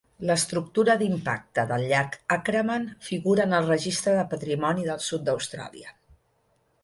L'estructura 0.27 0.93
d'impacte 1.01 1.65
del 1.71 1.83
llac 1.91 2.17
Acraman 2.37 2.87
figura 3.09 3.45
en 3.49 3.53
el 3.57 3.69
Registre 3.73 4.13
de 4.21 4.25
Patrimoni 4.33 4.87
del 4.87 5.05
Sud 5.11 5.27
d'Austràlia. 5.29 5.93